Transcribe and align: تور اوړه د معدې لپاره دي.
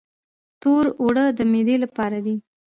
تور 0.61 0.85
اوړه 1.01 1.25
د 1.37 1.39
معدې 1.51 1.75
لپاره 1.83 2.17
دي. 2.25 2.35